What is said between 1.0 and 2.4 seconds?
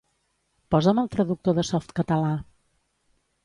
el Traductor de Softcatalà.